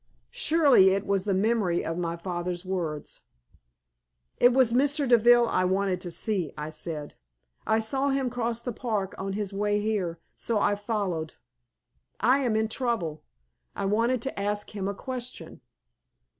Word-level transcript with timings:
Surely 0.31 0.89
it 0.89 1.05
was 1.05 1.25
the 1.25 1.33
memory 1.35 1.85
of 1.85 1.95
my 1.95 2.15
father's 2.17 2.65
words. 2.65 3.21
"It 4.39 4.51
was 4.51 4.73
Mr. 4.73 5.07
Deville 5.07 5.47
I 5.47 5.63
wanted 5.63 6.01
to 6.01 6.09
see," 6.09 6.51
I 6.57 6.71
said. 6.71 7.13
"I 7.67 7.81
saw 7.81 8.09
him 8.09 8.31
cross 8.31 8.59
the 8.59 8.73
park 8.73 9.13
on 9.19 9.33
his 9.33 9.53
way 9.53 9.79
here, 9.79 10.17
so 10.35 10.57
I 10.59 10.73
followed. 10.73 11.35
I 12.19 12.39
am 12.39 12.55
in 12.55 12.67
trouble. 12.67 13.21
I 13.75 13.85
wanted 13.85 14.23
to 14.23 14.39
ask 14.39 14.71
him 14.71 14.87
a 14.87 14.95
question." 14.95 15.61